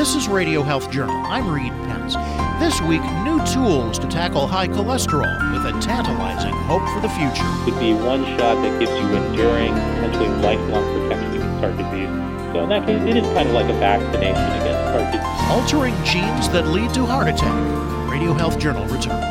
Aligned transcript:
This 0.00 0.14
is 0.14 0.28
Radio 0.28 0.62
Health 0.62 0.90
Journal. 0.90 1.14
I'm 1.26 1.46
Reed 1.52 1.72
Pence. 1.84 2.14
This 2.58 2.80
week, 2.88 3.02
new 3.22 3.38
tools 3.44 3.98
to 3.98 4.08
tackle 4.08 4.46
high 4.46 4.66
cholesterol 4.66 5.52
with 5.52 5.74
a 5.74 5.78
tantalizing 5.78 6.54
hope 6.54 6.88
for 6.94 7.00
the 7.00 7.08
future. 7.10 7.44
It 7.44 7.64
Could 7.66 7.78
be 7.78 7.92
one 7.92 8.24
shot 8.24 8.54
that 8.62 8.80
gives 8.80 8.92
you 8.92 9.14
enduring, 9.14 9.74
potentially 9.74 10.28
lifelong 10.40 10.84
protection 11.02 11.34
against 11.34 11.60
heart 11.60 11.76
disease. 11.76 12.08
So 12.54 12.62
in 12.62 12.70
that 12.70 12.86
case, 12.86 13.02
it 13.02 13.14
is 13.18 13.26
kind 13.34 13.46
of 13.46 13.54
like 13.54 13.68
a 13.68 13.74
vaccination 13.74 14.42
against 14.62 14.90
heart 14.90 15.12
disease. 15.12 15.50
Altering 15.50 15.94
genes 16.02 16.48
that 16.48 16.68
lead 16.68 16.94
to 16.94 17.04
heart 17.04 17.28
attack. 17.28 18.10
Radio 18.10 18.32
Health 18.32 18.58
Journal 18.58 18.86
returns. 18.86 19.22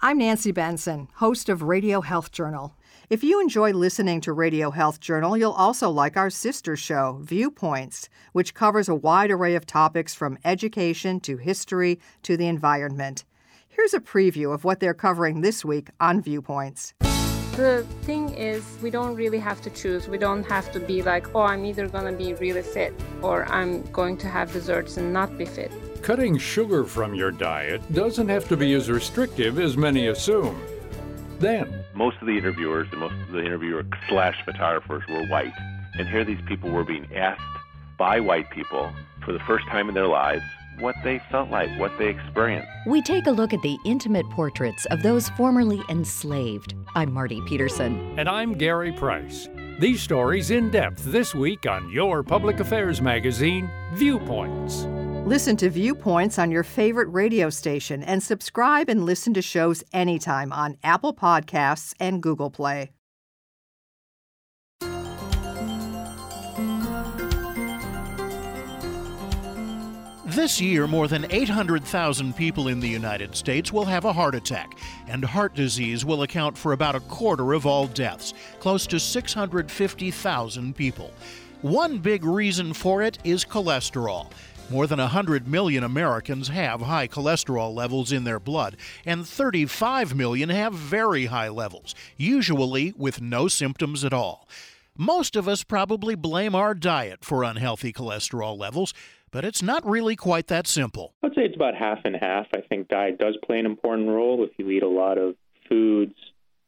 I'm 0.00 0.18
Nancy 0.18 0.50
Benson, 0.50 1.10
host 1.14 1.48
of 1.48 1.62
Radio 1.62 2.00
Health 2.00 2.32
Journal. 2.32 2.74
If 3.08 3.22
you 3.22 3.40
enjoy 3.40 3.70
listening 3.70 4.20
to 4.22 4.32
Radio 4.32 4.72
Health 4.72 4.98
Journal, 4.98 5.36
you'll 5.36 5.52
also 5.52 5.88
like 5.90 6.16
our 6.16 6.28
sister 6.28 6.74
show, 6.74 7.20
Viewpoints, 7.22 8.08
which 8.32 8.52
covers 8.52 8.88
a 8.88 8.96
wide 8.96 9.30
array 9.30 9.54
of 9.54 9.64
topics 9.64 10.12
from 10.12 10.38
education 10.44 11.20
to 11.20 11.36
history 11.36 12.00
to 12.24 12.36
the 12.36 12.48
environment. 12.48 13.24
Here's 13.68 13.94
a 13.94 14.00
preview 14.00 14.52
of 14.52 14.64
what 14.64 14.80
they're 14.80 14.92
covering 14.92 15.40
this 15.40 15.64
week 15.64 15.88
on 16.00 16.20
Viewpoints. 16.20 16.94
The 17.52 17.86
thing 18.02 18.34
is, 18.34 18.64
we 18.82 18.90
don't 18.90 19.14
really 19.14 19.38
have 19.38 19.62
to 19.62 19.70
choose. 19.70 20.08
We 20.08 20.18
don't 20.18 20.42
have 20.42 20.72
to 20.72 20.80
be 20.80 21.02
like, 21.02 21.32
oh, 21.32 21.42
I'm 21.42 21.64
either 21.64 21.86
going 21.86 22.12
to 22.12 22.18
be 22.18 22.34
really 22.34 22.62
fit 22.62 22.92
or 23.22 23.44
I'm 23.44 23.82
going 23.92 24.16
to 24.16 24.26
have 24.26 24.52
desserts 24.52 24.96
and 24.96 25.12
not 25.12 25.38
be 25.38 25.44
fit. 25.44 25.70
Cutting 26.02 26.36
sugar 26.38 26.82
from 26.82 27.14
your 27.14 27.30
diet 27.30 27.82
doesn't 27.94 28.28
have 28.28 28.48
to 28.48 28.56
be 28.56 28.74
as 28.74 28.90
restrictive 28.90 29.60
as 29.60 29.76
many 29.76 30.08
assume. 30.08 30.60
Then, 31.38 31.84
most 31.96 32.18
of 32.20 32.26
the 32.26 32.36
interviewers 32.36 32.86
and 32.92 33.00
most 33.00 33.14
of 33.14 33.32
the 33.32 33.40
interviewer 33.44 33.84
slash 34.08 34.36
photographers 34.44 35.02
were 35.08 35.26
white. 35.26 35.52
And 35.94 36.06
here 36.08 36.24
these 36.24 36.40
people 36.46 36.70
were 36.70 36.84
being 36.84 37.08
asked 37.14 37.40
by 37.98 38.20
white 38.20 38.50
people 38.50 38.92
for 39.24 39.32
the 39.32 39.40
first 39.40 39.66
time 39.68 39.88
in 39.88 39.94
their 39.94 40.06
lives 40.06 40.42
what 40.78 40.94
they 41.02 41.18
felt 41.30 41.48
like, 41.48 41.70
what 41.80 41.96
they 41.98 42.08
experienced. 42.08 42.68
We 42.86 43.00
take 43.00 43.26
a 43.26 43.30
look 43.30 43.54
at 43.54 43.62
the 43.62 43.78
intimate 43.86 44.28
portraits 44.30 44.84
of 44.86 45.02
those 45.02 45.30
formerly 45.30 45.80
enslaved. 45.88 46.74
I'm 46.94 47.12
Marty 47.12 47.40
Peterson. 47.42 48.18
And 48.18 48.28
I'm 48.28 48.52
Gary 48.52 48.92
Price. 48.92 49.48
These 49.78 50.02
stories 50.02 50.50
in 50.50 50.70
depth 50.70 51.04
this 51.04 51.34
week 51.34 51.66
on 51.66 51.88
your 51.90 52.22
public 52.22 52.60
affairs 52.60 53.00
magazine, 53.00 53.70
Viewpoints. 53.94 54.86
Listen 55.26 55.56
to 55.56 55.68
Viewpoints 55.68 56.38
on 56.38 56.52
your 56.52 56.62
favorite 56.62 57.08
radio 57.08 57.50
station 57.50 58.00
and 58.04 58.22
subscribe 58.22 58.88
and 58.88 59.04
listen 59.04 59.34
to 59.34 59.42
shows 59.42 59.82
anytime 59.92 60.52
on 60.52 60.76
Apple 60.84 61.12
Podcasts 61.12 61.94
and 61.98 62.22
Google 62.22 62.48
Play. 62.48 62.92
This 70.26 70.60
year, 70.60 70.86
more 70.86 71.08
than 71.08 71.26
800,000 71.28 72.36
people 72.36 72.68
in 72.68 72.78
the 72.78 72.88
United 72.88 73.34
States 73.34 73.72
will 73.72 73.84
have 73.84 74.04
a 74.04 74.12
heart 74.12 74.36
attack, 74.36 74.78
and 75.08 75.24
heart 75.24 75.56
disease 75.56 76.04
will 76.04 76.22
account 76.22 76.56
for 76.56 76.72
about 76.72 76.94
a 76.94 77.00
quarter 77.00 77.52
of 77.52 77.66
all 77.66 77.88
deaths, 77.88 78.32
close 78.60 78.86
to 78.86 79.00
650,000 79.00 80.76
people. 80.76 81.12
One 81.62 81.98
big 81.98 82.24
reason 82.24 82.72
for 82.72 83.02
it 83.02 83.18
is 83.24 83.44
cholesterol. 83.44 84.30
More 84.68 84.88
than 84.88 84.98
100 84.98 85.46
million 85.46 85.84
Americans 85.84 86.48
have 86.48 86.80
high 86.80 87.06
cholesterol 87.06 87.72
levels 87.72 88.10
in 88.10 88.24
their 88.24 88.40
blood, 88.40 88.76
and 89.04 89.24
35 89.24 90.16
million 90.16 90.48
have 90.48 90.74
very 90.74 91.26
high 91.26 91.48
levels, 91.48 91.94
usually 92.16 92.92
with 92.96 93.20
no 93.20 93.46
symptoms 93.46 94.04
at 94.04 94.12
all. 94.12 94.48
Most 94.98 95.36
of 95.36 95.46
us 95.46 95.62
probably 95.62 96.16
blame 96.16 96.56
our 96.56 96.74
diet 96.74 97.24
for 97.24 97.44
unhealthy 97.44 97.92
cholesterol 97.92 98.58
levels, 98.58 98.92
but 99.30 99.44
it's 99.44 99.62
not 99.62 99.88
really 99.88 100.16
quite 100.16 100.48
that 100.48 100.66
simple. 100.66 101.14
I'd 101.22 101.36
say 101.36 101.42
it's 101.42 101.54
about 101.54 101.76
half 101.76 102.00
and 102.04 102.16
half. 102.16 102.48
I 102.52 102.60
think 102.62 102.88
diet 102.88 103.18
does 103.18 103.36
play 103.44 103.60
an 103.60 103.66
important 103.66 104.08
role. 104.08 104.42
If 104.42 104.50
you 104.58 104.68
eat 104.70 104.82
a 104.82 104.88
lot 104.88 105.16
of 105.16 105.36
foods 105.68 106.16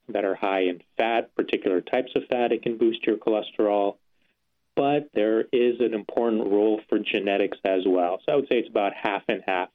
that 0.08 0.24
are 0.24 0.36
high 0.36 0.62
in 0.62 0.82
fat, 0.96 1.34
particular 1.34 1.80
types 1.80 2.12
of 2.14 2.22
fat, 2.30 2.52
it 2.52 2.62
can 2.62 2.78
boost 2.78 3.04
your 3.04 3.16
cholesterol. 3.16 3.96
But 4.78 5.08
there 5.12 5.40
is 5.52 5.80
an 5.80 5.92
important 5.92 6.46
role 6.46 6.80
for 6.88 7.00
genetics 7.00 7.58
as 7.64 7.82
well. 7.84 8.20
So 8.24 8.32
I 8.32 8.36
would 8.36 8.46
say 8.48 8.58
it's 8.60 8.68
about 8.68 8.92
half 8.94 9.22
and 9.28 9.42
half. 9.44 9.70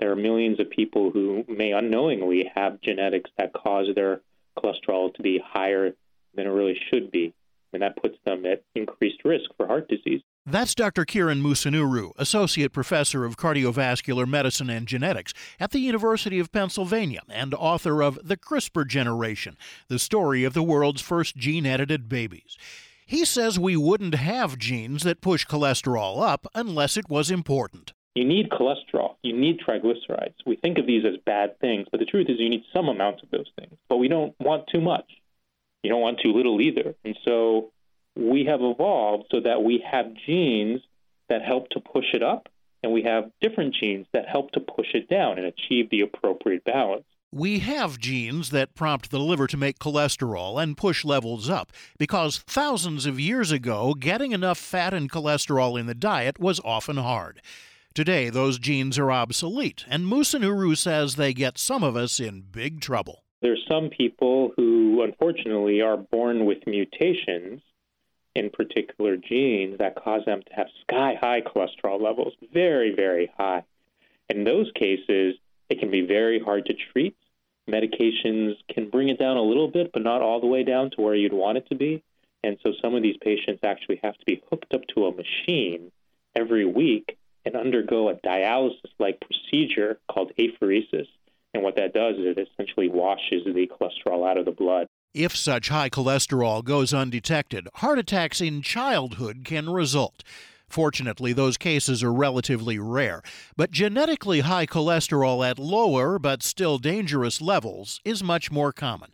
There 0.00 0.10
are 0.10 0.16
millions 0.16 0.58
of 0.60 0.70
people 0.70 1.10
who 1.10 1.44
may 1.46 1.72
unknowingly 1.72 2.50
have 2.54 2.80
genetics 2.80 3.28
that 3.36 3.52
cause 3.52 3.88
their 3.94 4.22
cholesterol 4.58 5.14
to 5.14 5.22
be 5.22 5.38
higher 5.44 5.94
than 6.34 6.46
it 6.46 6.50
really 6.50 6.80
should 6.90 7.10
be. 7.10 7.34
And 7.74 7.82
that 7.82 8.00
puts 8.00 8.16
them 8.24 8.46
at 8.46 8.62
increased 8.74 9.26
risk 9.26 9.50
for 9.58 9.66
heart 9.66 9.90
disease. 9.90 10.22
That's 10.46 10.74
Dr. 10.74 11.04
Kiran 11.04 11.42
Musunuru, 11.42 12.12
Associate 12.16 12.72
Professor 12.72 13.26
of 13.26 13.36
Cardiovascular 13.36 14.26
Medicine 14.26 14.70
and 14.70 14.86
Genetics 14.86 15.34
at 15.60 15.72
the 15.72 15.80
University 15.80 16.38
of 16.38 16.50
Pennsylvania 16.50 17.20
and 17.28 17.52
author 17.52 18.02
of 18.02 18.18
The 18.26 18.38
CRISPR 18.38 18.86
Generation, 18.86 19.58
the 19.88 19.98
story 19.98 20.44
of 20.44 20.54
the 20.54 20.62
world's 20.62 21.02
first 21.02 21.36
gene 21.36 21.66
edited 21.66 22.08
babies. 22.08 22.56
He 23.08 23.24
says 23.24 23.56
we 23.56 23.76
wouldn't 23.76 24.16
have 24.16 24.58
genes 24.58 25.04
that 25.04 25.20
push 25.20 25.46
cholesterol 25.46 26.20
up 26.20 26.48
unless 26.56 26.96
it 26.96 27.08
was 27.08 27.30
important. 27.30 27.92
You 28.16 28.24
need 28.24 28.50
cholesterol, 28.50 29.14
you 29.22 29.32
need 29.32 29.60
triglycerides. 29.60 30.34
We 30.44 30.56
think 30.56 30.78
of 30.78 30.88
these 30.88 31.04
as 31.04 31.16
bad 31.24 31.60
things, 31.60 31.86
but 31.88 32.00
the 32.00 32.06
truth 32.06 32.26
is 32.28 32.40
you 32.40 32.50
need 32.50 32.64
some 32.74 32.88
amount 32.88 33.22
of 33.22 33.30
those 33.30 33.48
things. 33.56 33.76
But 33.88 33.98
we 33.98 34.08
don't 34.08 34.34
want 34.40 34.66
too 34.66 34.80
much. 34.80 35.04
You 35.84 35.90
don't 35.90 36.00
want 36.00 36.18
too 36.20 36.32
little 36.32 36.60
either. 36.60 36.96
And 37.04 37.16
so 37.24 37.70
we 38.16 38.46
have 38.46 38.60
evolved 38.60 39.26
so 39.30 39.40
that 39.40 39.62
we 39.62 39.84
have 39.88 40.06
genes 40.26 40.80
that 41.28 41.42
help 41.42 41.68
to 41.70 41.80
push 41.80 42.06
it 42.12 42.24
up, 42.24 42.48
and 42.82 42.92
we 42.92 43.02
have 43.02 43.30
different 43.40 43.74
genes 43.74 44.08
that 44.14 44.26
help 44.26 44.50
to 44.52 44.60
push 44.60 44.94
it 44.94 45.08
down 45.08 45.38
and 45.38 45.46
achieve 45.46 45.90
the 45.90 46.00
appropriate 46.00 46.64
balance. 46.64 47.04
We 47.32 47.58
have 47.58 47.98
genes 47.98 48.50
that 48.50 48.76
prompt 48.76 49.10
the 49.10 49.18
liver 49.18 49.48
to 49.48 49.56
make 49.56 49.80
cholesterol 49.80 50.62
and 50.62 50.76
push 50.76 51.04
levels 51.04 51.50
up 51.50 51.72
because 51.98 52.38
thousands 52.38 53.04
of 53.04 53.18
years 53.18 53.50
ago, 53.50 53.94
getting 53.94 54.30
enough 54.30 54.58
fat 54.58 54.94
and 54.94 55.10
cholesterol 55.10 55.78
in 55.78 55.86
the 55.86 55.94
diet 55.94 56.38
was 56.38 56.60
often 56.64 56.98
hard. 56.98 57.42
Today, 57.94 58.30
those 58.30 58.60
genes 58.60 58.96
are 58.96 59.10
obsolete, 59.10 59.84
and 59.88 60.04
Musunuru 60.04 60.76
says 60.76 61.16
they 61.16 61.32
get 61.32 61.58
some 61.58 61.82
of 61.82 61.96
us 61.96 62.20
in 62.20 62.42
big 62.42 62.80
trouble. 62.80 63.24
There's 63.42 63.64
some 63.68 63.90
people 63.90 64.52
who, 64.56 65.02
unfortunately, 65.02 65.80
are 65.80 65.96
born 65.96 66.44
with 66.44 66.66
mutations 66.66 67.60
in 68.36 68.50
particular 68.50 69.16
genes 69.16 69.78
that 69.78 69.96
cause 69.96 70.24
them 70.26 70.42
to 70.46 70.54
have 70.54 70.66
sky 70.82 71.18
high 71.20 71.40
cholesterol 71.40 72.00
levels, 72.00 72.34
very, 72.52 72.94
very 72.94 73.32
high. 73.36 73.64
In 74.28 74.44
those 74.44 74.70
cases, 74.74 75.36
it 75.68 75.80
can 75.80 75.90
be 75.90 76.06
very 76.06 76.40
hard 76.40 76.66
to 76.66 76.74
treat. 76.92 77.16
Medications 77.68 78.54
can 78.72 78.90
bring 78.90 79.08
it 79.08 79.18
down 79.18 79.36
a 79.36 79.42
little 79.42 79.68
bit, 79.68 79.90
but 79.92 80.02
not 80.02 80.22
all 80.22 80.40
the 80.40 80.46
way 80.46 80.62
down 80.62 80.90
to 80.90 81.00
where 81.00 81.14
you'd 81.14 81.32
want 81.32 81.58
it 81.58 81.68
to 81.68 81.74
be. 81.74 82.02
And 82.44 82.58
so 82.62 82.72
some 82.80 82.94
of 82.94 83.02
these 83.02 83.16
patients 83.20 83.60
actually 83.64 84.00
have 84.04 84.16
to 84.16 84.24
be 84.24 84.42
hooked 84.50 84.72
up 84.72 84.82
to 84.94 85.06
a 85.06 85.14
machine 85.14 85.90
every 86.36 86.64
week 86.64 87.18
and 87.44 87.56
undergo 87.56 88.08
a 88.08 88.14
dialysis 88.14 88.92
like 88.98 89.20
procedure 89.20 89.98
called 90.08 90.32
apheresis. 90.38 91.08
And 91.54 91.62
what 91.62 91.76
that 91.76 91.94
does 91.94 92.16
is 92.16 92.36
it 92.36 92.48
essentially 92.52 92.88
washes 92.88 93.44
the 93.44 93.68
cholesterol 93.68 94.28
out 94.28 94.36
of 94.36 94.44
the 94.44 94.52
blood. 94.52 94.86
If 95.14 95.34
such 95.34 95.70
high 95.70 95.88
cholesterol 95.88 96.62
goes 96.62 96.92
undetected, 96.92 97.68
heart 97.76 97.98
attacks 97.98 98.40
in 98.40 98.60
childhood 98.60 99.42
can 99.44 99.70
result. 99.70 100.22
Fortunately, 100.68 101.32
those 101.32 101.56
cases 101.56 102.02
are 102.02 102.12
relatively 102.12 102.78
rare, 102.78 103.22
but 103.56 103.70
genetically 103.70 104.40
high 104.40 104.66
cholesterol 104.66 105.48
at 105.48 105.58
lower 105.58 106.18
but 106.18 106.42
still 106.42 106.78
dangerous 106.78 107.40
levels 107.40 108.00
is 108.04 108.22
much 108.22 108.50
more 108.50 108.72
common. 108.72 109.10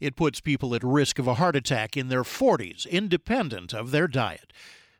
It 0.00 0.16
puts 0.16 0.40
people 0.40 0.74
at 0.74 0.82
risk 0.82 1.18
of 1.18 1.26
a 1.26 1.34
heart 1.34 1.56
attack 1.56 1.96
in 1.96 2.08
their 2.08 2.24
40s, 2.24 2.88
independent 2.88 3.72
of 3.72 3.90
their 3.90 4.08
diet. 4.08 4.52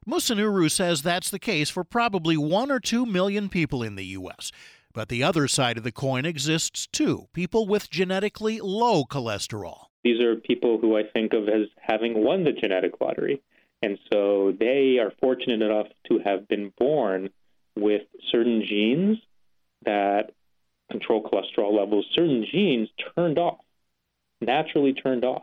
Musunuru 0.07 0.71
says 0.71 1.03
that's 1.03 1.31
the 1.31 1.39
case 1.39 1.71
for 1.71 1.83
probably 1.83 2.37
one 2.37 2.71
or 2.71 2.79
two 2.79 3.07
million 3.07 3.49
people 3.49 3.83
in 3.83 3.97
the 3.97 4.05
U.S. 4.07 4.53
But 4.93 5.09
the 5.09 5.23
other 5.23 5.49
side 5.49 5.79
of 5.79 5.85
the 5.85 5.93
coin 5.93 6.25
exists 6.25 6.87
too 6.87 7.29
people 7.33 7.67
with 7.67 7.91
genetically 7.91 8.61
low 8.61 9.05
cholesterol. 9.05 9.87
These 10.05 10.23
are 10.23 10.37
people 10.37 10.79
who 10.79 10.97
I 10.97 11.03
think 11.03 11.33
of 11.33 11.49
as 11.49 11.69
having 11.81 12.23
won 12.23 12.45
the 12.45 12.53
genetic 12.53 13.01
lottery. 13.01 13.41
And 13.85 13.99
so 14.11 14.51
they 14.59 14.99
are 14.99 15.13
fortunate 15.21 15.61
enough 15.61 15.89
to 16.09 16.19
have 16.25 16.49
been 16.49 16.73
born 16.79 17.29
with 17.77 18.01
certain 18.33 18.65
genes 18.67 19.19
that 19.85 20.31
control 20.91 21.23
cholesterol 21.23 21.79
levels, 21.79 22.07
certain 22.15 22.47
genes 22.51 22.89
turned 23.15 23.39
off, 23.39 23.59
naturally 24.41 24.95
turned 24.95 25.27
off. 25.27 25.43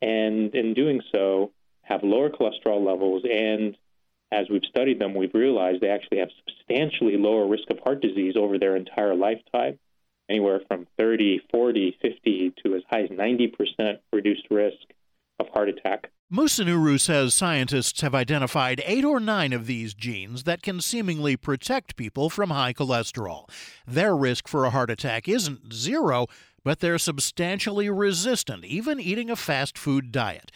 And 0.00 0.54
in 0.54 0.72
doing 0.72 1.02
so, 1.14 1.52
have 1.82 2.02
lower 2.02 2.30
cholesterol 2.30 2.82
levels. 2.82 3.24
And 3.30 3.76
as 4.32 4.46
we've 4.48 4.64
studied 4.70 4.98
them, 4.98 5.14
we've 5.14 5.34
realized 5.34 5.82
they 5.82 5.90
actually 5.90 6.20
have 6.20 6.30
substantially 6.48 7.18
lower 7.18 7.46
risk 7.46 7.68
of 7.68 7.80
heart 7.80 8.00
disease 8.00 8.36
over 8.38 8.58
their 8.58 8.76
entire 8.76 9.14
lifetime 9.14 9.78
anywhere 10.30 10.62
from 10.66 10.86
30, 10.98 11.42
40, 11.52 11.98
50 12.00 12.54
to 12.64 12.74
as 12.74 12.82
high 12.90 13.02
as 13.02 13.10
90% 13.10 13.98
reduced 14.14 14.46
risk 14.50 14.78
of 15.38 15.48
heart 15.50 15.68
attack 15.68 16.10
Musunuru 16.32 16.98
says 16.98 17.34
scientists 17.34 18.00
have 18.00 18.12
identified 18.12 18.82
eight 18.84 19.04
or 19.04 19.20
nine 19.20 19.52
of 19.52 19.68
these 19.68 19.94
genes 19.94 20.42
that 20.42 20.60
can 20.60 20.80
seemingly 20.80 21.36
protect 21.36 21.94
people 21.94 22.28
from 22.28 22.50
high 22.50 22.72
cholesterol. 22.72 23.48
Their 23.86 24.16
risk 24.16 24.48
for 24.48 24.64
a 24.64 24.70
heart 24.70 24.90
attack 24.90 25.28
isn't 25.28 25.72
zero, 25.72 26.26
but 26.64 26.80
they're 26.80 26.98
substantially 26.98 27.88
resistant, 27.88 28.64
even 28.64 28.98
eating 28.98 29.30
a 29.30 29.36
fast 29.36 29.78
food 29.78 30.10
diet. 30.10 30.50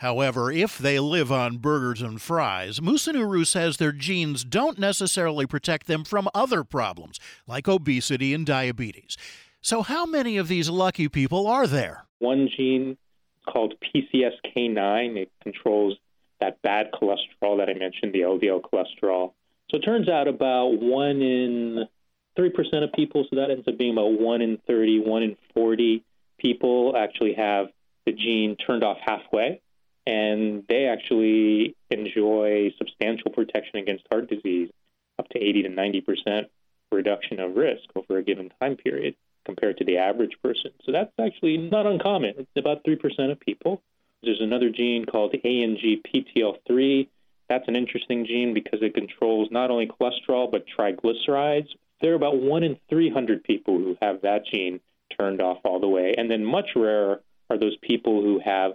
However, 0.00 0.52
if 0.52 0.76
they 0.76 1.00
live 1.00 1.32
on 1.32 1.56
burgers 1.56 2.02
and 2.02 2.20
fries, 2.20 2.80
Musunuru 2.80 3.46
says 3.46 3.78
their 3.78 3.92
genes 3.92 4.44
don't 4.44 4.78
necessarily 4.78 5.46
protect 5.46 5.86
them 5.86 6.04
from 6.04 6.28
other 6.34 6.62
problems, 6.62 7.18
like 7.46 7.66
obesity 7.66 8.34
and 8.34 8.44
diabetes. 8.44 9.16
So, 9.62 9.80
how 9.80 10.04
many 10.04 10.36
of 10.36 10.48
these 10.48 10.68
lucky 10.68 11.08
people 11.08 11.46
are 11.46 11.66
there? 11.66 12.04
One 12.18 12.50
gene 12.54 12.98
called 13.46 13.74
PCSK9. 13.80 15.16
It 15.16 15.30
controls 15.42 15.96
that 16.40 16.60
bad 16.62 16.90
cholesterol 16.92 17.58
that 17.58 17.68
I 17.68 17.74
mentioned, 17.74 18.12
the 18.12 18.20
LDL 18.20 18.60
cholesterol. 18.60 19.32
So 19.70 19.78
it 19.78 19.80
turns 19.80 20.08
out 20.08 20.28
about 20.28 20.80
one 20.80 21.22
in 21.22 21.88
3% 22.38 22.84
of 22.84 22.92
people, 22.92 23.24
so 23.28 23.36
that 23.36 23.50
ends 23.50 23.66
up 23.66 23.78
being 23.78 23.92
about 23.92 24.20
1 24.20 24.42
in 24.42 24.58
30, 24.66 25.00
1 25.00 25.22
in 25.22 25.36
40 25.54 26.04
people 26.38 26.94
actually 26.96 27.34
have 27.34 27.68
the 28.04 28.12
gene 28.12 28.56
turned 28.56 28.84
off 28.84 28.98
halfway, 29.00 29.60
and 30.06 30.64
they 30.68 30.86
actually 30.86 31.74
enjoy 31.90 32.72
substantial 32.78 33.30
protection 33.30 33.78
against 33.78 34.04
heart 34.10 34.28
disease, 34.28 34.70
up 35.18 35.28
to 35.30 35.38
80 35.38 35.62
to 35.62 35.68
90% 35.70 36.46
reduction 36.92 37.40
of 37.40 37.56
risk 37.56 37.84
over 37.96 38.18
a 38.18 38.22
given 38.22 38.50
time 38.60 38.76
period 38.76 39.16
compared 39.46 39.78
to 39.78 39.84
the 39.84 39.96
average 39.96 40.36
person. 40.42 40.72
So 40.84 40.92
that's 40.92 41.12
actually 41.18 41.56
not 41.56 41.86
uncommon. 41.86 42.34
It's 42.36 42.50
about 42.56 42.84
3% 42.84 43.32
of 43.32 43.40
people. 43.40 43.82
There's 44.22 44.42
another 44.42 44.68
gene 44.68 45.06
called 45.06 45.32
ANGPTL3. 45.32 47.08
That's 47.48 47.68
an 47.68 47.76
interesting 47.76 48.26
gene 48.26 48.52
because 48.52 48.82
it 48.82 48.94
controls 48.94 49.48
not 49.50 49.70
only 49.70 49.86
cholesterol 49.86 50.50
but 50.50 50.66
triglycerides. 50.76 51.68
There 52.02 52.12
are 52.12 52.16
about 52.16 52.36
1 52.36 52.62
in 52.62 52.76
300 52.90 53.44
people 53.44 53.78
who 53.78 53.96
have 54.02 54.22
that 54.22 54.44
gene 54.44 54.80
turned 55.18 55.40
off 55.40 55.58
all 55.64 55.80
the 55.80 55.88
way. 55.88 56.14
And 56.18 56.30
then 56.30 56.44
much 56.44 56.70
rarer 56.74 57.22
are 57.48 57.58
those 57.58 57.76
people 57.80 58.20
who 58.20 58.40
have 58.44 58.72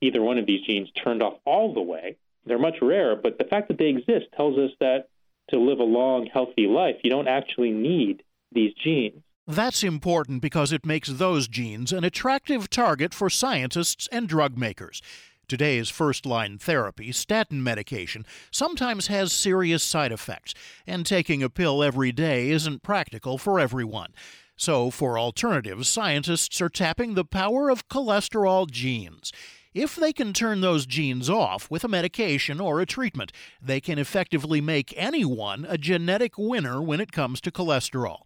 either 0.00 0.20
one 0.20 0.38
of 0.38 0.46
these 0.46 0.66
genes 0.66 0.90
turned 0.92 1.22
off 1.22 1.38
all 1.44 1.72
the 1.72 1.80
way. 1.80 2.16
They're 2.44 2.58
much 2.58 2.76
rarer, 2.82 3.16
but 3.16 3.38
the 3.38 3.44
fact 3.44 3.68
that 3.68 3.78
they 3.78 3.88
exist 3.88 4.26
tells 4.36 4.58
us 4.58 4.70
that 4.80 5.08
to 5.50 5.58
live 5.58 5.78
a 5.78 5.84
long, 5.84 6.26
healthy 6.26 6.66
life, 6.66 6.96
you 7.02 7.10
don't 7.10 7.28
actually 7.28 7.70
need 7.70 8.22
these 8.52 8.72
genes. 8.74 9.22
That's 9.50 9.82
important 9.82 10.42
because 10.42 10.70
it 10.70 10.86
makes 10.86 11.08
those 11.08 11.48
genes 11.48 11.92
an 11.92 12.04
attractive 12.04 12.70
target 12.70 13.12
for 13.12 13.28
scientists 13.28 14.08
and 14.12 14.28
drug 14.28 14.56
makers. 14.56 15.02
Today's 15.48 15.90
first 15.90 16.24
line 16.24 16.56
therapy, 16.56 17.10
statin 17.10 17.60
medication, 17.60 18.24
sometimes 18.52 19.08
has 19.08 19.32
serious 19.32 19.82
side 19.82 20.12
effects, 20.12 20.54
and 20.86 21.04
taking 21.04 21.42
a 21.42 21.50
pill 21.50 21.82
every 21.82 22.12
day 22.12 22.50
isn't 22.50 22.84
practical 22.84 23.38
for 23.38 23.58
everyone. 23.58 24.14
So, 24.54 24.88
for 24.88 25.18
alternatives, 25.18 25.88
scientists 25.88 26.60
are 26.60 26.68
tapping 26.68 27.14
the 27.14 27.24
power 27.24 27.70
of 27.70 27.88
cholesterol 27.88 28.70
genes. 28.70 29.32
If 29.74 29.96
they 29.96 30.12
can 30.12 30.32
turn 30.32 30.60
those 30.60 30.86
genes 30.86 31.28
off 31.28 31.68
with 31.68 31.82
a 31.82 31.88
medication 31.88 32.60
or 32.60 32.80
a 32.80 32.86
treatment, 32.86 33.32
they 33.60 33.80
can 33.80 33.98
effectively 33.98 34.60
make 34.60 34.94
anyone 34.96 35.66
a 35.68 35.76
genetic 35.76 36.38
winner 36.38 36.80
when 36.80 37.00
it 37.00 37.10
comes 37.10 37.40
to 37.40 37.50
cholesterol. 37.50 38.20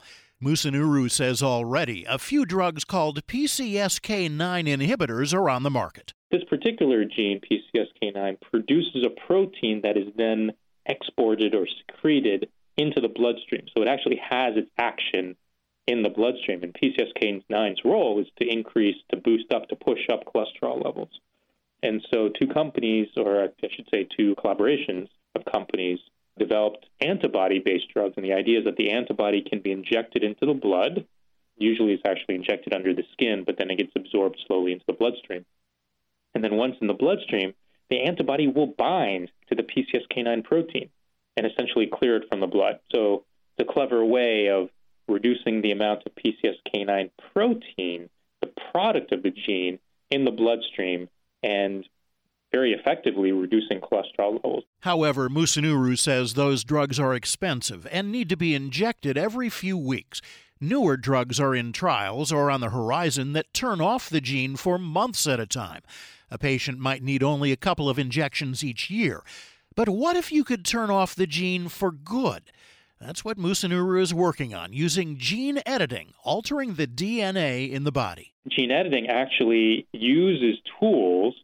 Musunuru 0.45 1.11
says 1.11 1.43
already 1.43 2.05
a 2.07 2.19
few 2.19 2.45
drugs 2.45 2.85
called 2.85 3.27
PCSK9 3.27 4.37
inhibitors 4.37 5.33
are 5.33 5.49
on 5.49 5.63
the 5.63 5.71
market. 5.71 6.13
This 6.31 6.45
particular 6.45 7.07
gene, 7.07 7.41
PCSK9, 7.41 8.43
produces 8.43 9.07
a 9.07 9.27
protein 9.27 9.81
that 9.85 9.97
is 9.97 10.09
then 10.19 10.53
exported 10.85 11.55
or 11.55 11.67
secreted 11.67 12.51
into 12.77 13.01
the 13.01 13.09
bloodstream. 13.09 13.63
So 13.75 13.83
it 13.83 13.89
actually 13.89 14.21
has 14.29 14.55
its 14.59 14.69
action 14.77 15.35
in 15.87 16.03
the 16.03 16.11
bloodstream. 16.11 16.63
And 16.63 16.75
PCSK9's 16.75 17.81
role 17.83 18.21
is 18.21 18.27
to 18.39 18.47
increase, 18.47 18.97
to 19.13 19.17
boost 19.17 19.51
up, 19.51 19.69
to 19.69 19.77
push 19.77 20.11
up 20.13 20.25
cholesterol 20.27 20.85
levels. 20.85 21.21
And 21.83 22.07
so 22.13 22.29
two 22.29 22.49
companies, 22.49 23.09
or 23.17 23.45
I 23.45 23.49
should 23.75 23.89
say 23.91 24.07
two 24.15 24.35
collaborations 24.35 25.09
of 25.37 25.47
companies, 25.51 26.01
developed 26.39 26.87
antibody 27.01 27.59
based 27.59 27.89
drugs. 27.93 28.15
And 28.17 28.25
the 28.25 28.33
idea 28.33 28.59
is 28.59 28.65
that 28.65 28.77
the 28.77 28.91
antibody 28.91 29.43
can 29.43 29.61
be 29.61 29.73
injected 29.73 30.23
into 30.23 30.47
the 30.47 30.55
blood. 30.55 31.07
Usually 31.57 31.93
it's 31.93 32.03
actually 32.07 32.35
injected 32.35 32.75
under 32.75 32.95
the 32.95 33.05
skin, 33.13 33.45
but 33.45 33.57
then 33.59 33.71
it 33.71 33.79
gets 33.79 33.93
absorbed 33.95 34.39
slowly 34.47 34.73
into 34.73 34.85
the 34.87 34.93
bloodstream. 34.93 35.45
And 36.35 36.43
then 36.43 36.57
once 36.57 36.77
in 36.81 36.89
the 36.89 36.95
bloodstream, 36.95 37.55
the 37.91 38.03
antibody 38.03 38.49
will 38.49 38.67
bind 38.67 39.31
to 39.49 39.55
the 39.55 39.63
PCSK9 39.63 40.43
protein 40.45 40.91
and 41.37 41.47
essentially 41.47 41.87
clear 41.93 42.17
it 42.17 42.29
from 42.29 42.41
the 42.41 42.47
blood. 42.47 42.81
So 42.93 43.25
it's 43.57 43.69
a 43.69 43.73
clever 43.73 44.05
way 44.05 44.49
of 44.49 44.71
reducing 45.07 45.61
the 45.61 45.71
amount 45.71 46.03
of 46.07 46.13
PCSK9 46.15 47.11
protein, 47.33 48.09
the 48.41 48.51
product 48.73 49.13
of 49.13 49.23
the 49.23 49.31
gene, 49.31 49.79
in 50.11 50.25
the 50.25 50.31
bloodstream 50.31 51.09
and 51.43 51.87
very 52.55 52.73
effectively 52.73 53.33
reducing 53.33 53.81
cholesterol 53.81 54.35
levels. 54.35 54.63
However, 54.81 55.29
Musunuru 55.29 55.99
says 55.99 56.35
those 56.35 56.63
drugs 56.63 57.01
are 57.01 57.13
expensive 57.13 57.85
and 57.91 58.13
need 58.13 58.29
to 58.29 58.37
be 58.37 58.55
injected 58.55 59.19
every 59.19 59.49
few 59.49 59.77
weeks. 59.77 60.23
Newer 60.61 60.97
drugs 60.97 61.41
are 61.41 61.53
in 61.53 61.73
trials 61.73 62.31
or 62.31 62.53
on 62.53 62.61
the 62.61 62.71
horizon 62.71 63.33
that 63.33 63.53
turn 63.53 63.81
off 63.81 64.09
the 64.09 64.21
gene 64.21 64.55
for 64.55 64.79
months 64.79 65.27
at 65.27 65.41
a 65.41 65.47
time. 65.47 65.83
A 66.31 66.39
patient 66.39 66.79
might 66.79 67.03
need 67.03 67.25
only 67.25 67.51
a 67.51 67.57
couple 67.57 67.89
of 67.89 67.99
injections 67.99 68.63
each 68.63 68.89
year. 68.89 69.25
But 69.75 69.89
what 69.89 70.15
if 70.15 70.31
you 70.31 70.45
could 70.45 70.65
turn 70.65 70.91
off 70.91 71.17
the 71.17 71.27
gene 71.27 71.69
for 71.69 71.91
good? 71.91 72.53
That's 73.01 73.25
what 73.25 73.37
Musunuru 73.37 74.01
is 74.01 74.15
working 74.15 74.55
on, 74.55 74.73
using 74.73 75.19
gene 75.19 75.61
editing, 75.67 76.15
altering 76.23 76.75
the 76.75 76.87
DNA 76.87 77.69
in 77.69 77.83
the 77.83 77.91
body. 77.91 78.33
Gene 78.49 78.71
editing 78.71 79.09
actually 79.09 79.89
uses 79.93 80.57
tools 80.79 81.35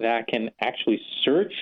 that 0.00 0.26
can 0.26 0.50
actually 0.60 1.00
search, 1.22 1.52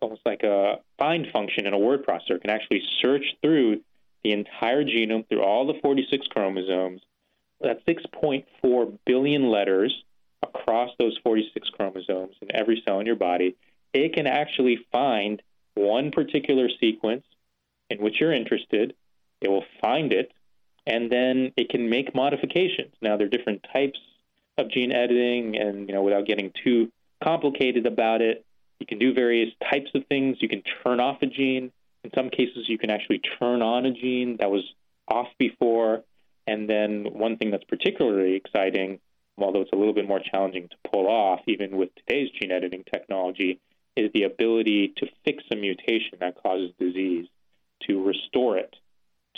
almost 0.00 0.22
like 0.24 0.42
a 0.42 0.80
find 0.98 1.26
function 1.32 1.66
in 1.66 1.74
a 1.74 1.78
word 1.78 2.06
processor, 2.06 2.40
can 2.40 2.50
actually 2.50 2.82
search 3.02 3.24
through 3.42 3.80
the 4.24 4.32
entire 4.32 4.84
genome, 4.84 5.28
through 5.28 5.42
all 5.42 5.66
the 5.66 5.78
46 5.80 6.26
chromosomes, 6.28 7.00
that's 7.60 7.82
6.4 7.84 8.98
billion 9.06 9.50
letters 9.50 10.04
across 10.42 10.90
those 10.98 11.18
46 11.24 11.68
chromosomes 11.70 12.36
in 12.40 12.54
every 12.54 12.82
cell 12.86 13.00
in 13.00 13.06
your 13.06 13.16
body. 13.16 13.56
It 13.92 14.14
can 14.14 14.26
actually 14.26 14.78
find 14.92 15.42
one 15.74 16.10
particular 16.10 16.68
sequence 16.80 17.24
in 17.90 17.98
which 17.98 18.20
you're 18.20 18.32
interested. 18.32 18.94
It 19.40 19.48
will 19.48 19.64
find 19.80 20.12
it, 20.12 20.32
and 20.86 21.10
then 21.10 21.52
it 21.56 21.68
can 21.68 21.88
make 21.88 22.14
modifications. 22.14 22.92
Now, 23.00 23.16
there 23.16 23.26
are 23.26 23.30
different 23.30 23.64
types 23.72 23.98
of 24.56 24.70
gene 24.70 24.92
editing, 24.92 25.56
and 25.56 25.88
you 25.88 25.94
know, 25.94 26.02
without 26.02 26.26
getting 26.26 26.52
too 26.64 26.90
complicated 27.22 27.86
about 27.86 28.20
it. 28.20 28.44
You 28.80 28.86
can 28.86 28.98
do 28.98 29.12
various 29.12 29.50
types 29.70 29.90
of 29.94 30.06
things. 30.06 30.36
You 30.40 30.48
can 30.48 30.62
turn 30.84 31.00
off 31.00 31.22
a 31.22 31.26
gene. 31.26 31.72
In 32.04 32.10
some 32.14 32.30
cases, 32.30 32.68
you 32.68 32.78
can 32.78 32.90
actually 32.90 33.20
turn 33.38 33.60
on 33.60 33.86
a 33.86 33.92
gene 33.92 34.36
that 34.38 34.50
was 34.50 34.62
off 35.08 35.28
before. 35.38 36.04
And 36.46 36.68
then 36.68 37.06
one 37.12 37.36
thing 37.36 37.50
that's 37.50 37.64
particularly 37.64 38.34
exciting, 38.34 39.00
although 39.36 39.60
it's 39.60 39.72
a 39.72 39.76
little 39.76 39.94
bit 39.94 40.08
more 40.08 40.20
challenging 40.20 40.68
to 40.68 40.90
pull 40.90 41.06
off, 41.06 41.40
even 41.46 41.76
with 41.76 41.90
today's 41.96 42.30
gene 42.40 42.52
editing 42.52 42.84
technology, 42.90 43.60
is 43.96 44.10
the 44.12 44.22
ability 44.22 44.94
to 44.98 45.06
fix 45.24 45.42
a 45.50 45.56
mutation 45.56 46.18
that 46.20 46.40
causes 46.40 46.70
disease, 46.78 47.26
to 47.88 48.02
restore 48.02 48.56
it 48.58 48.74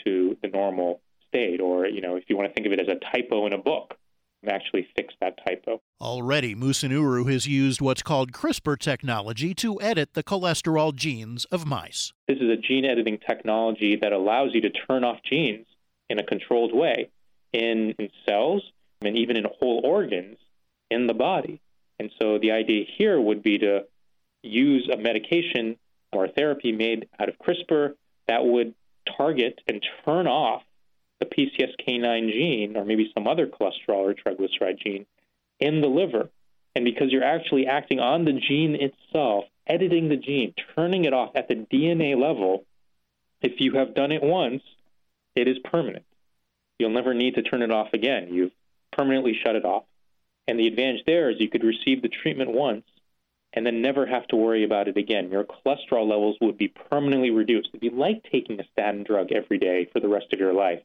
to 0.04 0.36
the 0.42 0.48
normal 0.48 1.00
state. 1.28 1.60
Or, 1.60 1.86
you 1.86 2.02
know, 2.02 2.16
if 2.16 2.24
you 2.28 2.36
want 2.36 2.48
to 2.48 2.54
think 2.54 2.66
of 2.66 2.72
it 2.72 2.80
as 2.80 2.88
a 2.88 3.16
typo 3.16 3.46
in 3.46 3.54
a 3.54 3.58
book, 3.58 3.96
actually 4.48 4.88
fix 4.96 5.14
that 5.20 5.38
typo. 5.46 5.80
Already, 6.00 6.54
Musunuru 6.54 7.30
has 7.30 7.46
used 7.46 7.80
what's 7.80 8.02
called 8.02 8.32
CRISPR 8.32 8.78
technology 8.78 9.54
to 9.54 9.80
edit 9.80 10.14
the 10.14 10.22
cholesterol 10.22 10.94
genes 10.94 11.44
of 11.46 11.66
mice. 11.66 12.12
This 12.26 12.38
is 12.38 12.50
a 12.50 12.56
gene 12.56 12.84
editing 12.84 13.18
technology 13.18 13.96
that 14.00 14.12
allows 14.12 14.50
you 14.54 14.62
to 14.62 14.70
turn 14.70 15.04
off 15.04 15.18
genes 15.28 15.66
in 16.08 16.18
a 16.18 16.24
controlled 16.24 16.74
way 16.74 17.10
in, 17.52 17.94
in 17.98 18.08
cells 18.26 18.62
and 19.02 19.16
even 19.16 19.36
in 19.36 19.44
whole 19.60 19.82
organs 19.84 20.38
in 20.90 21.06
the 21.06 21.14
body. 21.14 21.60
And 21.98 22.10
so 22.20 22.38
the 22.38 22.52
idea 22.52 22.84
here 22.96 23.20
would 23.20 23.42
be 23.42 23.58
to 23.58 23.84
use 24.42 24.88
a 24.92 24.96
medication 24.96 25.76
or 26.12 26.24
a 26.24 26.32
therapy 26.32 26.72
made 26.72 27.08
out 27.18 27.28
of 27.28 27.36
CRISPR 27.38 27.94
that 28.26 28.44
would 28.44 28.74
target 29.16 29.60
and 29.66 29.84
turn 30.04 30.26
off 30.26 30.62
the 31.20 31.26
PCSK9 31.26 32.32
gene 32.32 32.76
or 32.76 32.84
maybe 32.84 33.10
some 33.14 33.28
other 33.28 33.46
cholesterol 33.46 34.10
or 34.10 34.14
triglyceride 34.14 34.78
gene 34.78 35.06
in 35.58 35.80
the 35.80 35.88
liver. 35.88 36.30
And 36.74 36.84
because 36.84 37.10
you're 37.10 37.24
actually 37.24 37.66
acting 37.66 38.00
on 38.00 38.24
the 38.24 38.32
gene 38.32 38.76
itself, 38.76 39.44
editing 39.66 40.08
the 40.08 40.16
gene, 40.16 40.54
turning 40.74 41.04
it 41.04 41.12
off 41.12 41.32
at 41.34 41.48
the 41.48 41.54
DNA 41.54 42.16
level, 42.20 42.64
if 43.40 43.60
you 43.60 43.74
have 43.74 43.94
done 43.94 44.12
it 44.12 44.22
once, 44.22 44.62
it 45.34 45.48
is 45.48 45.58
permanent. 45.64 46.04
You'll 46.78 46.90
never 46.90 47.14
need 47.14 47.34
to 47.34 47.42
turn 47.42 47.62
it 47.62 47.70
off 47.70 47.92
again. 47.92 48.32
You've 48.32 48.52
permanently 48.92 49.38
shut 49.44 49.56
it 49.56 49.64
off. 49.64 49.84
And 50.48 50.58
the 50.58 50.66
advantage 50.66 51.04
there 51.06 51.30
is 51.30 51.40
you 51.40 51.48
could 51.48 51.64
receive 51.64 52.02
the 52.02 52.08
treatment 52.08 52.50
once 52.52 52.84
and 53.52 53.66
then 53.66 53.82
never 53.82 54.06
have 54.06 54.26
to 54.28 54.36
worry 54.36 54.64
about 54.64 54.88
it 54.88 54.96
again. 54.96 55.30
Your 55.30 55.44
cholesterol 55.44 56.08
levels 56.08 56.36
would 56.40 56.56
be 56.56 56.68
permanently 56.68 57.30
reduced. 57.30 57.68
It'd 57.68 57.80
be 57.80 57.90
like 57.90 58.24
taking 58.30 58.60
a 58.60 58.64
statin 58.72 59.02
drug 59.02 59.32
every 59.32 59.58
day 59.58 59.88
for 59.92 60.00
the 60.00 60.08
rest 60.08 60.32
of 60.32 60.38
your 60.38 60.52
life, 60.52 60.82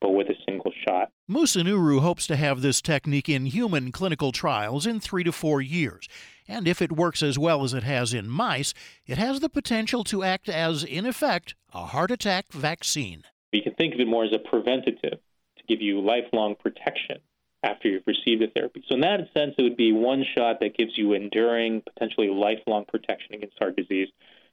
but 0.00 0.10
with 0.10 0.28
a 0.28 0.34
single 0.46 0.72
shot. 0.86 1.10
Musunuru 1.30 2.00
hopes 2.00 2.26
to 2.26 2.36
have 2.36 2.60
this 2.60 2.82
technique 2.82 3.28
in 3.28 3.46
human 3.46 3.92
clinical 3.92 4.32
trials 4.32 4.86
in 4.86 5.00
three 5.00 5.24
to 5.24 5.32
four 5.32 5.60
years. 5.60 6.08
And 6.46 6.68
if 6.68 6.82
it 6.82 6.92
works 6.92 7.22
as 7.22 7.38
well 7.38 7.64
as 7.64 7.72
it 7.72 7.82
has 7.82 8.12
in 8.12 8.28
mice, 8.28 8.74
it 9.06 9.16
has 9.16 9.40
the 9.40 9.48
potential 9.48 10.04
to 10.04 10.22
act 10.22 10.48
as, 10.48 10.84
in 10.84 11.06
effect, 11.06 11.54
a 11.72 11.86
heart 11.86 12.10
attack 12.10 12.52
vaccine. 12.52 13.24
You 13.52 13.62
can 13.62 13.74
think 13.74 13.94
of 13.94 14.00
it 14.00 14.08
more 14.08 14.24
as 14.24 14.32
a 14.32 14.38
preventative 14.38 15.18
to 15.18 15.64
give 15.68 15.80
you 15.80 16.00
lifelong 16.00 16.56
protection 16.56 17.20
after 17.62 17.88
you've 17.88 18.06
received 18.06 18.42
the 18.42 18.48
therapy. 18.54 18.84
So, 18.88 18.94
in 18.94 19.00
that 19.00 19.20
sense, 19.32 19.54
it 19.56 19.62
would 19.62 19.76
be 19.76 19.92
one 19.92 20.24
shot 20.36 20.60
that 20.60 20.76
gives 20.76 20.92
you 20.96 21.14
enduring, 21.14 21.82
potentially 21.82 22.28
lifelong 22.28 22.84
protection 22.86 23.34
against 23.34 23.58
heart 23.58 23.76
disease. 23.76 24.08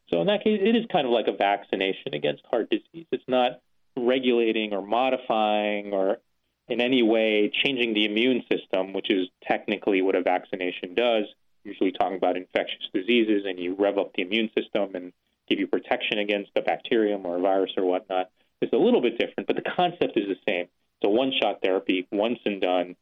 So, 0.10 0.22
in 0.22 0.28
that 0.28 0.44
case, 0.44 0.60
it 0.64 0.76
is 0.76 0.86
kind 0.92 1.06
of 1.06 1.12
like 1.12 1.28
a 1.28 1.36
vaccination 1.36 2.14
against 2.14 2.44
heart 2.50 2.70
disease. 2.70 3.06
It's 3.12 3.24
not 3.28 3.60
regulating 3.98 4.74
or 4.74 4.82
modifying 4.82 5.94
or 5.94 6.18
in 6.68 6.80
any 6.80 7.04
way 7.04 7.52
changing 7.64 7.94
the 7.94 8.06
immune 8.06 8.44
system, 8.52 8.94
which 8.94 9.10
is 9.10 9.28
technically 9.44 10.02
what 10.02 10.16
a 10.16 10.22
vaccination 10.22 10.96
does. 10.96 11.26
Usually, 11.64 11.92
talking 11.92 12.18
about 12.18 12.38
infectious 12.38 12.88
diseases, 12.94 13.44
and 13.46 13.60
you 13.60 13.76
rev 13.76 14.00
up 14.00 14.14
the 14.16 14.24
immune 14.24 14.50
system 14.58 14.96
and 14.96 15.14
give 15.48 15.60
you 15.60 15.68
protection 15.68 16.18
against 16.18 16.52
a 16.56 16.62
bacterium 16.62 17.26
or 17.26 17.38
a 17.38 17.42
virus 17.42 17.72
or 17.78 17.86
whatnot. 17.86 18.30
It's 18.62 18.74
a 18.74 18.78
little 18.78 19.02
bit 19.02 19.20
different, 19.20 19.48
but 19.48 19.58
the 19.58 19.70
concept 19.76 20.18
is 20.18 20.28
the 20.28 20.38
same. 20.48 20.66
It's 20.66 21.06
a 21.06 21.10
one-shot 21.10 21.62
therapy, 21.62 22.08
once 22.12 22.40
and 22.46 22.62
done, 22.62 22.96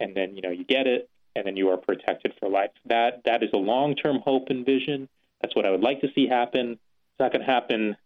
and 0.00 0.16
then 0.16 0.34
you 0.34 0.42
know 0.42 0.50
you 0.50 0.64
get 0.64 0.86
it, 0.86 1.08
and 1.36 1.46
then 1.46 1.56
you 1.56 1.68
are 1.70 1.76
protected 1.76 2.32
for 2.40 2.48
life. 2.48 2.70
That 2.86 3.22
that 3.24 3.42
is 3.42 3.50
a 3.52 3.58
long-term 3.58 4.20
hope 4.24 4.48
and 4.48 4.66
vision. 4.66 5.08
That's 5.40 5.54
what 5.54 5.66
I 5.66 5.70
would 5.70 5.82
like 5.82 6.00
to 6.00 6.08
see 6.14 6.26
happen. 6.26 6.72
It's 6.72 7.20
not 7.20 7.32
going 7.32 7.44
to 7.44 7.52
happen 7.52 7.96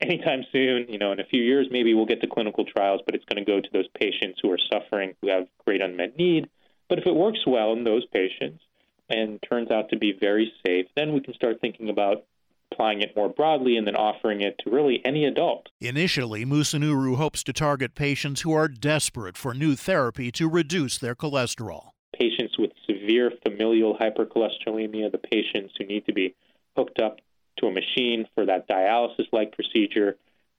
anytime 0.00 0.44
soon. 0.52 0.86
You 0.88 0.98
know, 0.98 1.12
in 1.12 1.20
a 1.20 1.24
few 1.24 1.42
years, 1.42 1.68
maybe 1.70 1.94
we'll 1.94 2.06
get 2.06 2.20
to 2.22 2.26
clinical 2.26 2.64
trials, 2.64 3.00
but 3.04 3.14
it's 3.14 3.24
going 3.24 3.44
to 3.44 3.50
go 3.50 3.60
to 3.60 3.68
those 3.72 3.88
patients 3.98 4.40
who 4.42 4.50
are 4.50 4.58
suffering, 4.72 5.14
who 5.20 5.28
have 5.28 5.46
great 5.64 5.80
unmet 5.80 6.16
need. 6.16 6.48
But 6.88 6.98
if 6.98 7.06
it 7.06 7.14
works 7.14 7.40
well 7.46 7.72
in 7.72 7.84
those 7.84 8.04
patients 8.06 8.62
and 9.08 9.38
turns 9.48 9.70
out 9.70 9.90
to 9.90 9.98
be 9.98 10.12
very 10.18 10.52
safe, 10.66 10.86
then 10.96 11.12
we 11.12 11.20
can 11.20 11.34
start 11.34 11.60
thinking 11.60 11.88
about 11.88 12.24
applying 12.72 13.00
it 13.00 13.16
more 13.16 13.28
broadly 13.28 13.76
and 13.76 13.86
then 13.86 13.96
offering 13.96 14.40
it 14.40 14.56
to 14.60 14.70
really 14.70 15.00
any 15.04 15.24
adult. 15.24 15.68
Initially, 15.80 16.44
Musunuru 16.44 17.16
hopes 17.16 17.42
to 17.44 17.52
target 17.52 17.94
patients 17.94 18.42
who 18.42 18.52
are 18.52 18.68
desperate 18.68 19.36
for 19.36 19.54
new 19.54 19.74
therapy 19.74 20.30
to 20.32 20.48
reduce 20.48 20.98
their 20.98 21.14
cholesterol. 21.14 21.90
Patients 22.16 22.56
with 22.58 22.70
severe 22.86 23.32
familial 23.44 23.96
hypercholesterolemia, 23.96 25.10
the 25.10 25.18
patients 25.18 25.74
who 25.78 25.86
need 25.86 26.06
to 26.06 26.12
be 26.12 26.34
hooked 26.76 27.00
up 27.00 27.18
to 27.60 27.66
a 27.66 27.72
machine 27.72 28.26
for 28.34 28.46
that 28.46 28.68
dialysis 28.68 29.26
like 29.32 29.52
procedure 29.52 30.16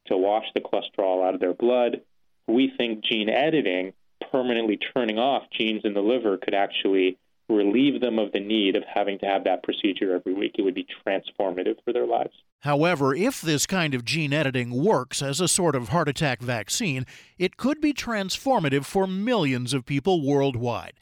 to 0.08 0.18
wash 0.18 0.46
the 0.54 0.62
cholesterol 0.62 1.28
out 1.28 1.34
of 1.34 1.40
their 1.40 1.54
blood. 1.54 2.02
We 2.48 2.72
think 2.78 3.04
gene 3.04 3.30
editing, 3.30 3.94
permanently 4.32 4.80
turning 4.94 5.18
off 5.18 5.44
genes 5.52 5.82
in 5.84 5.94
the 5.94 6.02
liver, 6.02 6.38
could 6.38 6.54
actually 6.54 7.18
relieve 7.50 8.02
them 8.02 8.18
of 8.18 8.32
the 8.32 8.40
need 8.40 8.76
of 8.76 8.84
having 8.84 9.20
to 9.20 9.26
have 9.26 9.44
that 9.44 9.64
procedure 9.64 10.16
every 10.16 10.34
week. 10.34 10.56
It 10.58 10.62
would 10.62 10.76
be 10.76 10.88
transformative 11.06 11.76
for 11.84 11.94
their 11.94 12.08
lives. 12.08 12.34
However, 12.62 13.16
if 13.16 13.42
this 13.42 13.66
kind 13.66 13.94
of 13.94 14.06
gene 14.06 14.34
editing 14.34 14.72
works 14.72 15.22
as 15.22 15.42
a 15.42 15.48
sort 15.48 15.76
of 15.76 15.90
heart 15.90 16.08
attack 16.08 16.42
vaccine, 16.42 17.06
it 17.38 17.58
could 17.58 17.82
be 17.82 17.94
transformative 17.94 18.86
for 18.86 19.08
millions 19.08 19.74
of 19.74 19.86
people 19.86 20.26
worldwide. 20.26 20.94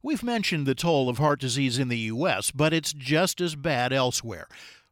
We've 0.00 0.22
mentioned 0.22 0.64
the 0.66 0.76
toll 0.76 1.08
of 1.08 1.18
heart 1.18 1.40
disease 1.40 1.78
in 1.78 1.88
the 1.88 1.98
U.S., 1.98 2.52
but 2.52 2.72
it's 2.72 2.92
just 2.92 3.40
as 3.40 3.56
bad 3.56 3.92
elsewhere. 3.92 4.46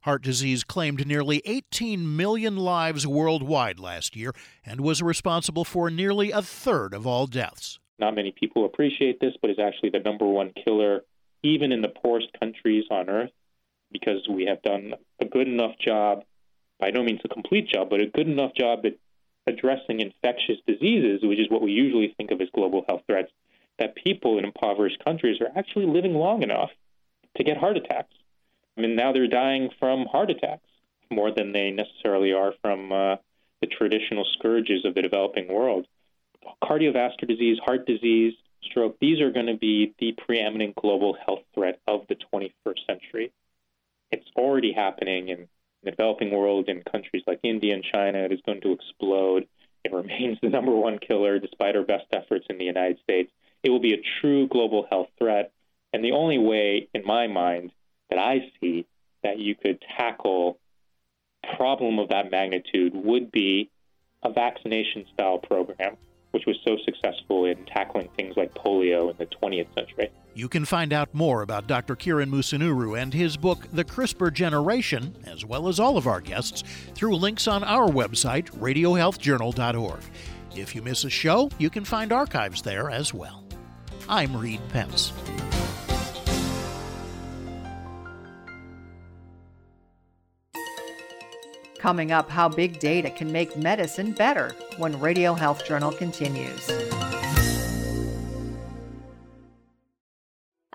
Heart 0.07 0.23
disease 0.23 0.63
claimed 0.63 1.05
nearly 1.05 1.43
18 1.45 2.17
million 2.17 2.57
lives 2.57 3.09
worldwide 3.09 3.81
last 3.81 4.15
year 4.15 4.33
and 4.65 4.81
was 4.81 5.03
responsible 5.03 5.65
for 5.65 5.91
nearly 5.91 6.31
a 6.31 6.43
third 6.43 6.95
of 6.95 7.09
all 7.09 7.27
deaths. 7.27 7.81
Not 7.99 8.15
many 8.15 8.31
people 8.31 8.67
appreciate 8.67 9.19
this, 9.19 9.35
but 9.43 9.51
is 9.51 9.59
actually 9.59 9.91
the 9.91 9.99
number 9.99 10.25
one 10.25 10.53
killer, 10.65 11.01
even 11.43 11.73
in 11.73 11.83
the 11.83 11.89
poorest 11.89 12.29
countries 12.39 12.85
on 12.89 13.11
earth, 13.11 13.33
because 13.91 14.29
we 14.29 14.45
have 14.45 14.63
done 14.63 14.95
a 15.21 15.25
good 15.25 15.49
enough 15.49 15.77
job, 15.85 16.23
by 16.79 16.91
no 16.91 17.03
means 17.03 17.23
a 17.25 17.29
complete 17.29 17.67
job, 17.67 17.91
but 17.91 17.99
a 17.99 18.07
good 18.07 18.29
enough 18.29 18.55
job 18.55 18.87
at 18.87 18.95
addressing 19.49 19.99
infectious 19.99 20.59
diseases, 20.69 21.23
which 21.25 21.41
is 21.41 21.51
what 21.51 21.63
we 21.63 21.73
usually 21.73 22.15
think 22.17 22.31
of 22.31 22.41
as 22.41 22.49
global 22.55 22.85
health 22.89 23.03
threats, 23.09 23.33
that 23.81 23.97
people 23.97 24.39
in 24.39 24.45
impoverished 24.45 25.05
countries 25.05 25.41
are 25.41 25.51
actually 25.59 25.87
living 25.87 26.15
long 26.15 26.45
enough 26.45 26.71
to 27.37 27.43
get 27.43 27.57
heart 27.57 27.77
attacks. 27.77 28.15
I 28.77 28.81
mean, 28.81 28.97
now 28.97 29.13
they're 29.13 29.27
dying 29.27 29.71
from 29.79 30.07
heart 30.07 30.31
attacks 30.31 30.69
more 31.11 31.31
than 31.31 31.53
they 31.53 31.71
necessarily 31.71 32.33
are 32.33 32.53
from 32.61 32.93
uh, 32.93 33.17
the 33.61 33.67
traditional 33.67 34.25
scourges 34.39 34.85
of 34.85 34.95
the 34.95 35.03
developing 35.03 35.49
world 35.49 35.87
cardiovascular 36.63 37.29
disease, 37.29 37.59
heart 37.65 37.87
disease, 37.87 38.35
stroke, 38.63 38.97
these 39.01 39.21
are 39.21 39.31
going 39.31 39.47
to 39.47 39.57
be 39.57 39.95
the 39.99 40.13
preeminent 40.13 40.75
global 40.75 41.17
health 41.27 41.43
threat 41.55 41.81
of 41.87 42.07
the 42.09 42.17
21st 42.33 42.87
century. 42.87 43.33
It's 44.11 44.27
already 44.37 44.73
happening 44.73 45.29
in 45.29 45.49
the 45.83 45.91
developing 45.91 46.31
world 46.31 46.69
in 46.69 46.83
countries 46.83 47.23
like 47.27 47.41
India 47.43 47.75
and 47.75 47.85
China. 47.85 48.19
It 48.19 48.33
is 48.33 48.41
going 48.47 48.61
to 48.63 48.73
explode. 48.73 49.47
It 49.85 49.93
remains 49.93 50.39
the 50.43 50.49
number 50.49 50.73
one 50.73 50.99
killer 50.99 51.39
despite 51.39 51.77
our 51.77 51.85
best 51.85 52.07
efforts 52.13 52.47
in 52.49 52.59
the 52.59 52.65
United 52.65 52.99
States. 53.03 53.31
It 53.63 53.71
will 53.71 53.81
be 53.81 53.95
a 53.95 54.21
true 54.21 54.49
global 54.49 54.87
health 54.91 55.09
threat. 55.19 55.53
And 55.93 56.05
the 56.05 56.13
only 56.13 56.39
way, 56.39 56.89
in 56.95 57.05
my 57.05 57.27
mind, 57.27 57.73
that 58.11 58.19
I 58.19 58.51
see 58.61 58.87
that 59.23 59.39
you 59.39 59.55
could 59.55 59.83
tackle 59.97 60.59
problem 61.57 61.99
of 61.99 62.09
that 62.09 62.31
magnitude 62.31 62.95
would 62.95 63.31
be 63.31 63.71
a 64.23 64.33
vaccination 64.33 65.05
style 65.13 65.39
program 65.39 65.97
which 66.37 66.45
was 66.45 66.59
so 66.69 66.77
successful 66.85 67.47
in 67.47 67.65
tackling 67.65 68.11
things 68.15 68.37
like 68.37 68.53
polio 68.55 69.11
in 69.11 69.17
the 69.17 69.25
20th 69.25 69.73
century. 69.75 70.11
You 70.35 70.51
can 70.51 70.67
find 70.67 70.93
out 70.93 71.15
more 71.15 71.41
about 71.41 71.67
Dr. 71.67 71.97
Kiran 71.97 72.29
Musunuru 72.29 73.01
and 73.01 73.15
his 73.15 73.39
book, 73.39 73.67
The 73.73 73.85
CRISPR 73.85 74.35
Generation, 74.35 75.17
as 75.25 75.47
well 75.47 75.67
as 75.67 75.81
all 75.81 75.97
of 75.97 76.07
our 76.07 76.21
guests, 76.21 76.63
through 76.95 77.17
links 77.17 77.49
on 77.49 77.65
our 77.65 77.89
website, 77.89 78.51
radiohealthjournal.org. 78.51 80.01
If 80.55 80.75
you 80.75 80.83
miss 80.83 81.05
a 81.05 81.11
show, 81.11 81.49
you 81.57 81.71
can 81.71 81.87
find 81.87 82.13
archives 82.13 82.61
there 82.61 82.91
as 82.91 83.15
well. 83.15 83.43
I'm 84.07 84.37
Reed 84.37 84.61
Pence. 84.69 85.15
Coming 91.87 92.11
up, 92.11 92.29
how 92.29 92.49
big 92.49 92.81
data 92.81 93.11
can 93.11 93.31
make 93.31 93.57
medicine 93.57 94.11
better 94.11 94.57
when 94.77 94.99
Radio 94.99 95.35
Health 95.35 95.65
Journal 95.65 95.93
continues. 95.93 96.69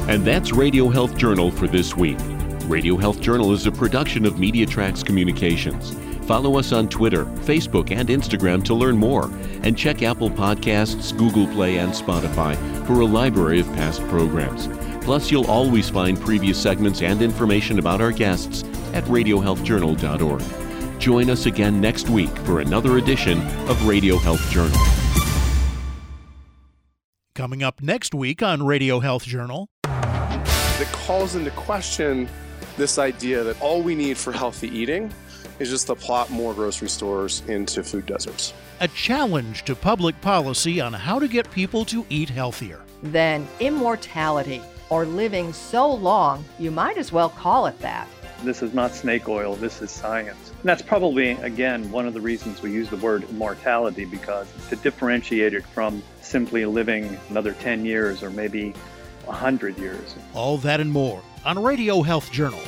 And 0.08 0.24
that's 0.24 0.52
Radio 0.52 0.88
Health 0.88 1.18
Journal 1.18 1.50
for 1.50 1.66
this 1.66 1.94
week. 1.94 2.16
Radio 2.64 2.96
Health 2.96 3.20
Journal 3.20 3.52
is 3.52 3.66
a 3.66 3.70
production 3.70 4.24
of 4.24 4.36
MediaTracks 4.36 5.04
Communications. 5.04 5.94
Follow 6.26 6.58
us 6.58 6.72
on 6.72 6.88
Twitter, 6.88 7.26
Facebook, 7.26 7.90
and 7.90 8.08
Instagram 8.08 8.64
to 8.64 8.72
learn 8.72 8.96
more. 8.96 9.30
And 9.62 9.76
check 9.76 10.02
Apple 10.02 10.30
Podcasts, 10.30 11.14
Google 11.14 11.46
Play, 11.48 11.76
and 11.76 11.92
Spotify 11.92 12.56
for 12.86 13.00
a 13.00 13.04
library 13.04 13.60
of 13.60 13.66
past 13.74 14.00
programs. 14.08 14.66
Plus, 15.04 15.30
you'll 15.30 15.46
always 15.46 15.90
find 15.90 16.18
previous 16.18 16.56
segments 16.58 17.02
and 17.02 17.20
information 17.20 17.78
about 17.78 18.00
our 18.00 18.12
guests 18.12 18.64
at 18.94 19.04
radiohealthjournal.org. 19.04 20.98
Join 20.98 21.28
us 21.28 21.44
again 21.44 21.82
next 21.82 22.08
week 22.08 22.34
for 22.46 22.60
another 22.60 22.96
edition 22.96 23.42
of 23.68 23.86
Radio 23.86 24.16
Health 24.16 24.50
Journal. 24.50 24.80
Coming 27.34 27.62
up 27.62 27.82
next 27.82 28.14
week 28.14 28.42
on 28.42 28.64
Radio 28.64 29.00
Health 29.00 29.24
Journal 29.24 29.68
that 30.78 30.86
calls 30.92 31.34
into 31.34 31.50
question 31.52 32.28
this 32.76 32.98
idea 32.98 33.42
that 33.42 33.60
all 33.60 33.82
we 33.82 33.96
need 33.96 34.16
for 34.16 34.32
healthy 34.32 34.68
eating 34.68 35.12
is 35.58 35.70
just 35.70 35.88
to 35.88 35.94
plot 35.96 36.30
more 36.30 36.54
grocery 36.54 36.88
stores 36.88 37.42
into 37.48 37.82
food 37.82 38.06
deserts. 38.06 38.54
A 38.80 38.86
challenge 38.88 39.64
to 39.64 39.74
public 39.74 40.20
policy 40.20 40.80
on 40.80 40.92
how 40.92 41.18
to 41.18 41.26
get 41.26 41.50
people 41.50 41.84
to 41.86 42.06
eat 42.10 42.30
healthier. 42.30 42.80
Then 43.02 43.48
immortality, 43.58 44.62
or 44.88 45.04
living 45.04 45.52
so 45.52 45.92
long, 45.92 46.44
you 46.60 46.70
might 46.70 46.96
as 46.96 47.10
well 47.12 47.28
call 47.28 47.66
it 47.66 47.78
that. 47.80 48.06
This 48.44 48.62
is 48.62 48.72
not 48.72 48.94
snake 48.94 49.28
oil, 49.28 49.56
this 49.56 49.82
is 49.82 49.90
science. 49.90 50.50
And 50.60 50.68
that's 50.68 50.82
probably, 50.82 51.30
again, 51.30 51.90
one 51.90 52.06
of 52.06 52.14
the 52.14 52.20
reasons 52.20 52.62
we 52.62 52.72
use 52.72 52.88
the 52.88 52.96
word 52.98 53.24
immortality 53.28 54.04
because 54.04 54.46
to 54.68 54.76
differentiate 54.76 55.54
it 55.54 55.66
from 55.66 56.04
simply 56.22 56.64
living 56.66 57.18
another 57.30 57.52
10 57.54 57.84
years 57.84 58.22
or 58.22 58.30
maybe 58.30 58.74
100 59.28 59.78
years. 59.78 60.16
All 60.34 60.58
that 60.58 60.80
and 60.80 60.90
more 60.90 61.22
on 61.44 61.62
Radio 61.62 62.02
Health 62.02 62.32
Journal. 62.32 62.60